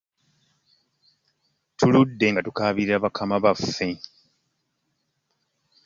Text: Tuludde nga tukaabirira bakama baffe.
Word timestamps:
Tuludde 1.77 2.25
nga 2.31 2.41
tukaabirira 2.45 3.03
bakama 3.03 3.37
baffe. 3.43 3.87